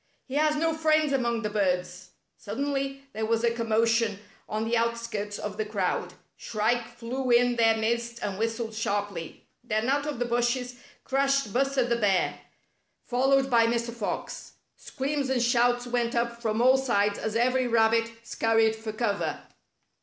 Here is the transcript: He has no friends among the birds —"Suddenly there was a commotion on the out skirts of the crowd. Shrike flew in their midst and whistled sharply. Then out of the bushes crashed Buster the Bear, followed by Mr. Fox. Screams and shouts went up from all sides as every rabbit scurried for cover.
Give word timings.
He 0.25 0.33
has 0.33 0.55
no 0.55 0.73
friends 0.73 1.13
among 1.13 1.43
the 1.43 1.49
birds 1.51 2.09
—"Suddenly 2.35 3.03
there 3.13 3.23
was 3.27 3.43
a 3.43 3.51
commotion 3.53 4.17
on 4.49 4.65
the 4.67 4.75
out 4.75 4.97
skirts 4.97 5.37
of 5.37 5.57
the 5.57 5.63
crowd. 5.63 6.15
Shrike 6.35 6.87
flew 6.87 7.29
in 7.29 7.55
their 7.55 7.77
midst 7.77 8.17
and 8.23 8.39
whistled 8.39 8.73
sharply. 8.73 9.45
Then 9.63 9.89
out 9.89 10.07
of 10.07 10.17
the 10.17 10.25
bushes 10.25 10.77
crashed 11.03 11.53
Buster 11.53 11.83
the 11.85 11.97
Bear, 11.97 12.39
followed 13.05 13.47
by 13.51 13.67
Mr. 13.67 13.93
Fox. 13.93 14.53
Screams 14.75 15.29
and 15.29 15.39
shouts 15.39 15.85
went 15.85 16.15
up 16.15 16.41
from 16.41 16.63
all 16.63 16.77
sides 16.77 17.19
as 17.19 17.35
every 17.35 17.67
rabbit 17.67 18.11
scurried 18.23 18.75
for 18.75 18.91
cover. 18.93 19.39